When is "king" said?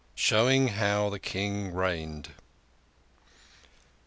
1.19-1.73